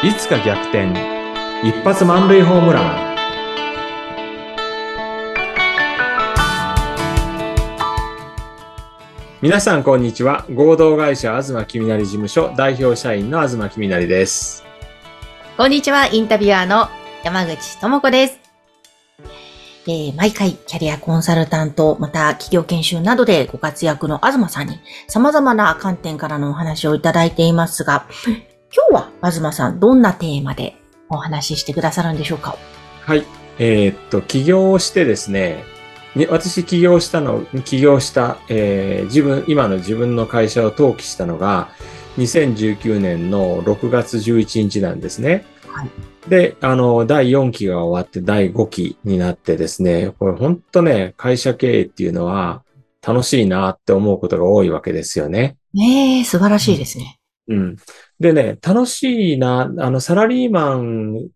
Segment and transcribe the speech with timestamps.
[0.00, 0.92] いつか逆転。
[1.64, 3.16] 一発満塁ホームラン。
[9.42, 10.46] 皆さんこんにちは。
[10.54, 14.64] 合同会社東きみなり事務所代表社員の東きみなりです。
[15.56, 16.86] こんにちは、インタビュアーの
[17.24, 18.38] 山口智子です。
[19.88, 24.78] えー毎回、キャリアコンサルタント、また企業研修などでご活躍の東さんに
[25.08, 28.06] 様々な観点からのお話をいただいていますが、
[28.74, 30.76] 今日は東さん、どんなテーマで
[31.08, 32.56] お話ししてくださるんでしょうか？
[33.02, 33.24] はい
[33.58, 35.64] えーっと起業してですね
[36.14, 41.70] に私起業したの起業した、えー自分今の自分の会社を登記したのが
[42.18, 45.44] 2019年の6月11日なんですね。
[45.68, 45.90] はい
[46.28, 52.62] で、あの、第4期が終わって第5期になってですね、これ本当ね、会社経営っていうのは
[53.00, 55.56] 楽しいなって思うことが多いわけですよね。
[55.72, 57.17] ねえ、素晴らしいですね。
[57.48, 57.76] うん。
[58.20, 61.28] でね、楽しいな、あの、サラリーマン、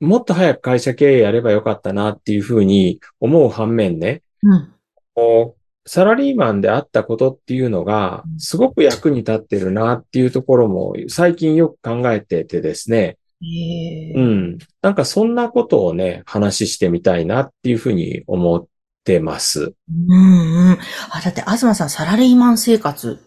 [0.00, 4.74] もっと早く会社経営やればよかったなっていうふうに思う反面ね、うん。
[5.14, 14.58] こうサラリーマンであったことっていうのがう、んすごく役に立ってるなっていうところも最近よく考えててですね、えーうん。
[14.82, 18.66] なんかそんなことをね、話してみたいなっていうふうに思っ
[19.04, 19.74] てます。
[20.10, 20.78] うんうん。
[21.10, 23.25] あ、だって東さん、サラリーマン生活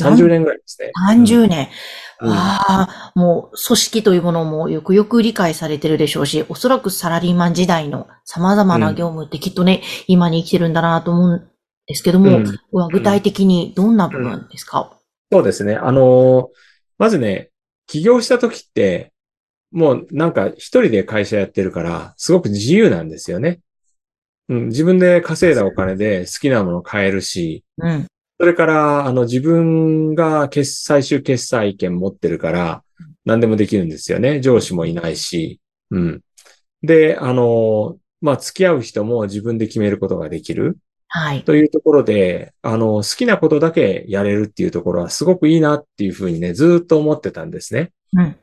[0.00, 0.90] 30年ぐらいですね。
[1.10, 1.60] 30年。
[1.60, 1.68] うん
[2.20, 11.48] ああ、もう組織というものもよくよく理解されてるでしょうし、おそらくサラリーマン時代の様々な業務ってきっとね、今に生きてるんだなと思うん
[11.86, 14.98] ですけども、うんは具体的にどんな部分ですか、
[15.30, 15.76] そうですね。
[15.76, 16.46] あのー
[16.98, 17.50] まずね、
[17.86, 19.12] 起業した時って、
[19.70, 23.60] もうなんか一人で会社やってるから、すごく自由なんですよね。
[24.48, 28.06] うん、自分で稼いだお金で好きなものを買えるし、うん、
[28.40, 32.84] それから、あの、自分が決最終決済権持ってるから、
[33.24, 34.40] 何でもできるんですよね。
[34.40, 35.60] 上司もいないし。
[35.90, 36.22] うん。
[36.82, 41.44] で、あの、まあ、付き合う人も自分で決めることができるはい。
[41.44, 47.92] というところで、あの、好きなことだけやれるっていうところはすごくいいなっていうふうにね、ずーっと思ってたんですね。
[48.12, 48.36] うん、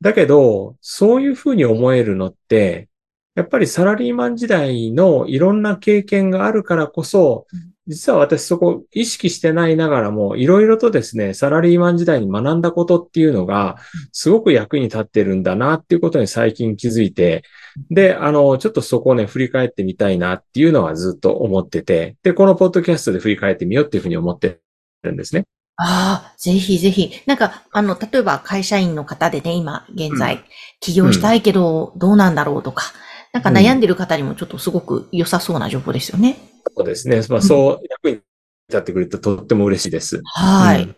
[0.00, 2.88] だけど、そういうふうに思えるのって、
[3.34, 13.76] やっぱりサラリーマン時代のいろんな経験があるからこそうん、実は私そこ意識してないながらも、いろいろとですね、サラリーマン時代に学んだことっていうのが、
[14.12, 17.42] すごく役に立ってるんだなっていうことに最近気づいて、
[17.90, 24.60] で、あの、ちょっとそこをね、振り返ってみたいなっていうのはずっと思ってて、で、このポッドキャストで振り返ってみようっていうふうに思って
[25.02, 25.44] るんですね。
[25.76, 27.10] ああ、ぜひぜひ。
[27.26, 30.42] なんか、あの、例えば会社員の方でね、今、現在、
[30.80, 32.92] 起業したいけど、どうなんだろうとか、
[33.34, 36.53] なんか悩んでる方にもちょっとすごく良さそうな情報ですよね。
[36.76, 37.22] そうですね。
[37.28, 38.20] まあ、そう役に
[38.68, 40.20] 立ってくれるととっても嬉しいです。
[40.24, 40.84] はい。
[40.84, 40.96] うん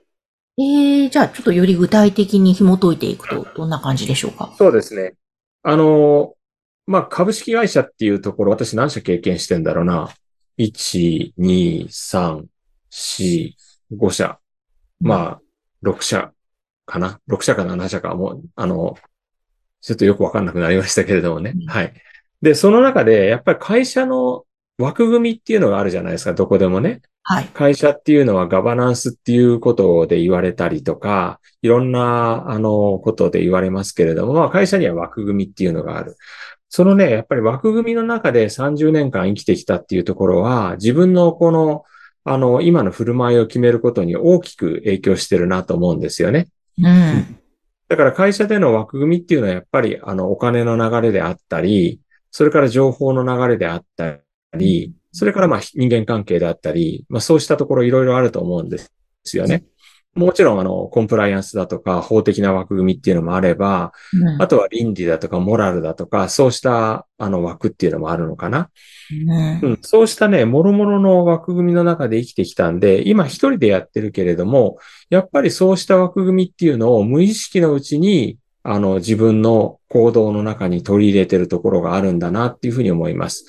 [0.58, 4.54] えー、じゃあちょっとより具体的に紐解いていくとどんな感じでしょうか？
[4.56, 5.14] そうですね。
[5.62, 6.32] あの、
[6.86, 10.08] まあ、株式会社っていうところ、私何社経験してんだろうな。
[10.56, 12.46] 1、2、3、
[12.90, 13.54] 4、
[13.98, 14.38] 5社。
[15.00, 15.40] まあ、
[15.82, 16.32] 6社
[16.86, 17.20] かな。
[17.28, 18.14] 6社か7社か。
[18.14, 18.96] もう、あの、
[19.82, 21.66] ちょっとよくわかんなくなりましたけれどもねうん。
[21.66, 21.92] はい。
[22.40, 24.45] で、その中で、やっぱり会社の
[24.78, 26.34] 枠組みっていうのがあるじゃないですか。
[26.34, 27.00] どこでもね。
[27.22, 27.46] はい。
[27.46, 36.16] 会社っていうのはガバナンスっていうことで言われたりとか、いろんな、あの、ことで言われますけれども、まあ、会社には枠組みっていうのがある。
[36.68, 41.84] そのね、やっぱり枠組みの中で30年間生きてきたっていうところは、自分のこの、
[42.24, 46.48] あの、今の振る舞いを決めることに大きく影響してるなと思うんですよね。
[46.78, 47.38] うん。
[47.88, 52.00] だから会社での枠組みっていうのはやっぱりあのお金の流れであったり、
[52.30, 54.18] それから情報の流れであった
[54.56, 58.78] り、それからまあ人間関係であったり、まあそうしたところいろいろあると思うんで
[59.24, 59.64] すよね。
[60.16, 68.70] もちろんあのコンプライアンスだとか法的な枠組みっていうのもあれば、うんあとは倫理だとかモラルだとか、そうしたあの枠っていうのもあるのかな。
[69.10, 74.78] うんうん、そうしたね、諸々の枠組みの中で生きてきたんで、今一人でやってるけれども、
[75.10, 83.44] やっぱりそうした枠組みっていうのを無意識のうちに、あの、自分の行動の中に取り入れてるところがあるんだなっていうふうに思います。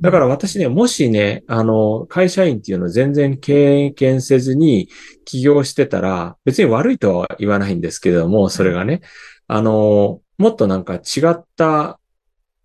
[0.00, 4.88] だから私ね、もしね、あの、会社員っていうのを全然経験せずに
[5.24, 9.00] 起業してたら、別に悪いとは言わないんですけれども、それがね、
[9.48, 11.00] あの、もっとなんか違
[11.30, 11.98] った、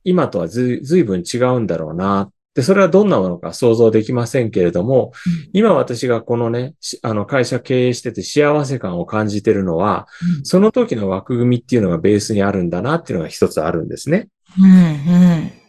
[0.04, 2.32] 今とはずずいぶん違うんだろうな。
[2.54, 5.14] で、それはどんなものか想像できませんけれども、
[5.54, 10.08] 今私がこのね、しあの会社経営してて幸せ感を感じてるのは、
[10.44, 14.28] その時の枠組みっていうのがベースにあるんだなっていうのが一つあるんですね。
[14.60, 14.72] うん。
[14.72, 15.61] うん。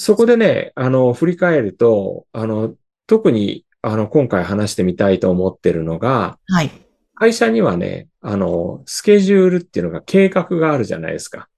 [0.00, 2.72] そこでね、あの、振り返ると、あの、
[3.06, 6.70] 特に、あの、今回話してみたいと思ってるのが、はい。
[7.14, 11.50] 会社にはね、あの、スケジュールっていうのが計画があるじゃないですか。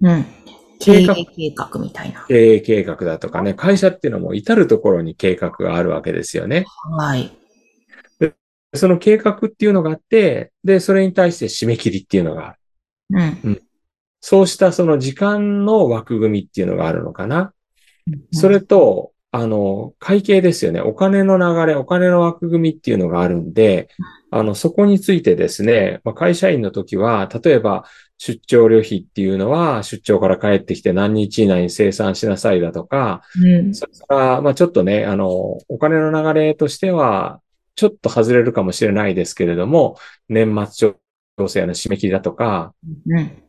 [0.00, 0.24] うん。
[0.78, 2.24] 経営計画みたいな。
[2.28, 6.66] 経営計画だとかね、会社っていうのも至るところに計画があるわけですよね。
[6.96, 7.32] はい。
[8.74, 12.58] その計画っていうのがあって、で、それに対して締め切りっていうのがある。
[13.42, 13.62] うん。
[14.20, 17.52] そうしたその時間の枠組みっていうのがあるのかな。
[18.32, 20.80] それと、あの、会計ですよね。
[20.80, 23.88] お金の流れ、お金の枠組みっていうのがあるんで、
[24.30, 27.84] あの、そこについてですね、まあ、会社員の時は、例えば、
[28.16, 33.74] 出張旅費っていうのは、出張から帰ってきて何日以内に生産しなさいだとか、うん。
[33.74, 37.40] それから、まあ、ちょっとね、あの、お金の流れとしては、
[37.74, 40.94] ちょっと外れるかもしれないですけれども、年末
[41.36, 42.74] 調整の締め切りだとか、
[43.08, 43.42] うん。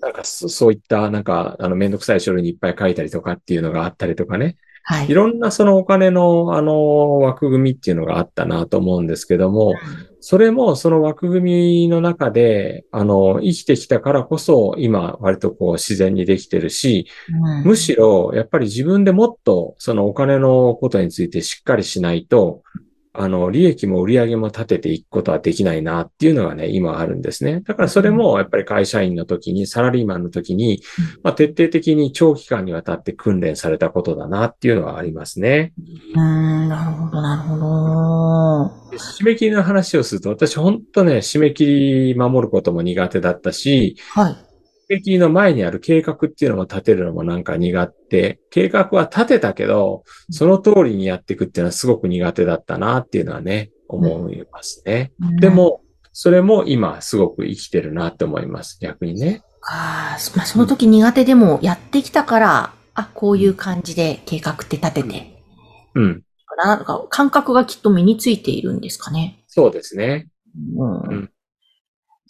[0.00, 4.56] なんかそそういった、なんか、あの、めんどくさい書類にいっぱい書いたりとかっていうのがあったりとかね。
[4.82, 5.14] はいい。
[5.14, 9.74] ろんなそのお金の、あの、枠組みっていうのがあったなと思うんですけども、
[10.20, 22.62] それもその枠組みの中で、あの、生きてきたからこそ、今、割とこう自然にできてるし、うんむしろ、やっぱり自分でもっと、そのお金のことについてしっかりしないと、
[23.12, 27.60] あの、利益も売り上げも立てていくことはできないなっていうのがね、今あるんですね。
[27.62, 30.80] だからそれも、やっぱり会社員の時に、サラリーマンの時に、
[31.24, 35.72] まあ、徹底的に長期間にわたって訓練されたことだなっていうのはありますね。
[36.14, 38.90] うーん、なるほど、なるほど。
[38.92, 44.49] で締め切りの話をすると、私本当ね、締め切り守ることも苦手だったし、はい。
[44.90, 48.40] 締め切りの前にある計画っていうのも立てるのもなんか苦手。
[48.50, 55.12] 計画は立てたけど、その通りにやっていくっていうのはすごく苦手だったなっていうのはね、思いますね。
[55.38, 55.82] でも、
[56.12, 58.78] それも今すごく生きてるなって思います。
[58.80, 59.42] 逆にね。
[59.60, 65.44] か、まあ、その時苦手でもやってきたから、あ、こういう感じで計画って立てて、
[65.94, 66.22] うん。
[66.62, 69.44] なんか感覚がきっと身についているんですかね。
[69.46, 70.28] そうですね。
[70.76, 71.00] うん。
[71.02, 71.30] うん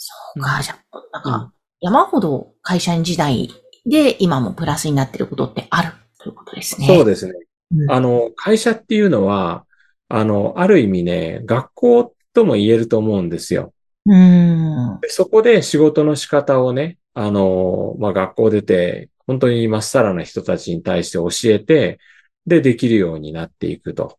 [0.03, 3.51] そうか、じゃあ、なんうんか、山ほど会社員時代
[3.87, 6.87] で今もプラスになってることってあるということですね。
[6.87, 7.33] そうですね。
[7.33, 9.65] うんあの、会社っていうのは、
[10.09, 13.73] あの、ある意味ね、学校とも言えると思うんですよ。
[14.07, 14.99] うん。
[15.01, 22.01] でそこで仕事の仕方をね、あの、まあ、学校出て、本当にまっさらな人たちに対して教えて、
[22.47, 24.19] で、できるようになっていくと。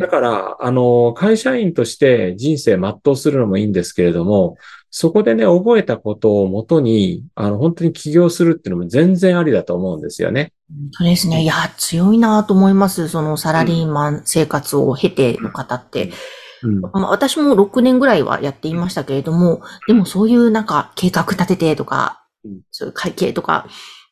[0.00, 4.56] だから、あの、会社員として人生全うするのもいいんですけれども、
[4.90, 10.52] そこでね、覚えたことをもとに、あの、本当に起業するっていうのも全然ありだと思うんですよね。
[10.92, 11.42] そうですね。
[11.42, 13.08] いや、強いなと思います。
[13.08, 16.12] そのサラリーマン生活を経ての方って。
[16.62, 16.80] うん。
[16.80, 23.66] まあ、私も6年ぐらいはやっていましたけれども、でもそういうなんか計画立ててとかうん、そういう会計とか、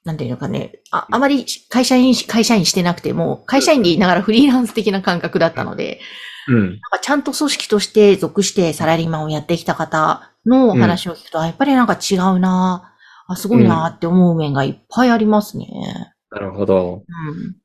[0.08, 6.00] なんていうのかね、あ、あまり会社員し、会社員してなくても、会社員で言いながらフリーランス的な感覚だったので、
[6.48, 6.60] うん。
[6.60, 12.94] なんかちゃんと組織として属してサラリーマンをやってきた方の話を聞くと、あやっぱりなんか違うな
[13.26, 15.68] あ、すごいなって思う面がいっぱいありますね。
[16.30, 17.02] なるほど。
[17.06, 17.56] うん。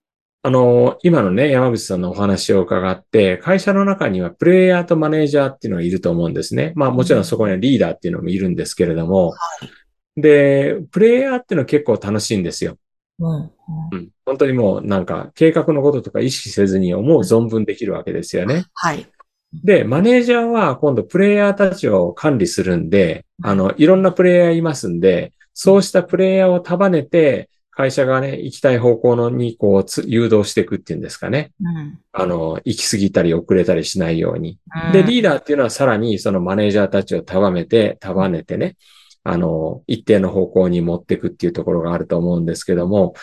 [0.42, 6.74] あの、今のね、山口さんのお話を伺って、会社の中にはプレイヤーとマネージャーっていうのがいると思うんですね。
[6.76, 9.34] まあもちろんそこにはリーダーっていうのもいるんですけれども、
[10.16, 12.78] で、プレイヤーっていうのは結構楽しいんですよ。
[13.20, 13.36] うん。
[13.36, 13.50] うん
[13.92, 14.10] うん。
[14.26, 18.66] 本当にもうなんか計画のこととか意識せずに思う存分できるわけですよね。
[18.74, 19.08] はい。
[19.54, 31.52] で、マネージャーは今度プレイヤーたちを管理するんで、あの、いろんなプレイヤーいますんで、そうしたプレイヤーを束ねて、会社がね、行きたい方向のにこうつ誘導していくっていうんですかね。
[31.60, 32.00] うん。
[32.12, 34.60] あの、行き過ぎたり遅れたりしないように。
[34.86, 38.76] うんで、リーダーっていうのはさらにそのマネージャーたちを束ねて、束ねてね、
[39.24, 43.14] あの、一定の方向に持っていくっていうところがあると思うんですけども、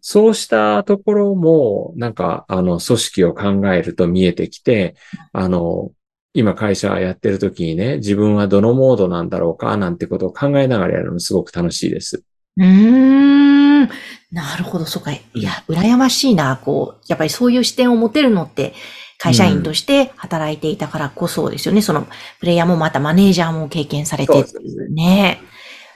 [0.00, 4.94] そうしたところも、なんか、あの、組織を考えると見えてきて、
[5.32, 5.92] あの、
[6.32, 12.22] 今会社やってる時にね、自分はどのモードなんだろうか、なんてことを考えながらやるのすごく楽しいです。
[12.56, 13.88] うーん。
[14.32, 15.12] なるほど、そうか。
[15.12, 16.56] いや、羨ましいな。
[16.56, 18.74] こう、やっぱりそういう視点を持てるのって、
[19.20, 21.82] 会社員として働いていたからこそですよね。
[21.82, 22.08] その、
[22.40, 25.42] プレイヤーもまたマネージャーも経験されてっていうね。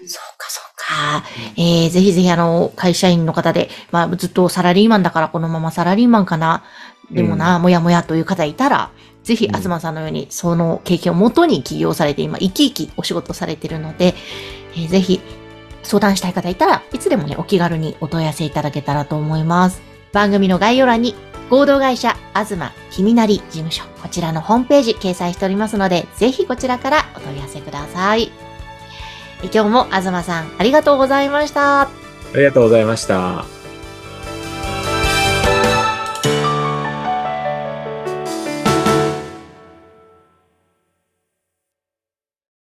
[0.06, 1.24] そうか、そうか。
[1.56, 6.64] えー、ぜひぜひあの、会社員の方で、まあ、ずっとサラリーマンだからこのままサラリーマンかな。
[7.10, 8.90] でもな、もやもやという方いたら、
[9.22, 14.14] ぜひ、うん東さんのように、その経験をもとに起業されて、今、生き生きお仕事されているので、
[14.74, 15.22] えーぜひ、
[15.82, 19.80] 相談したい方いたらいつでもね、お気軽にお問い合わせいただけたらと思います。
[20.12, 21.14] 番組の概要欄に、
[21.50, 22.56] 合同会社、東
[22.90, 28.30] きみなり事務所、こちらのホームページ掲載しておりますので、ぜひこちらからお問い合わせください。
[29.52, 31.82] 今日も東さん、ありがとうございました。
[31.82, 31.88] あ
[32.34, 33.63] りがとうございました。